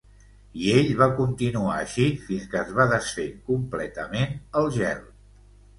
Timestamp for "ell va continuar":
0.77-1.75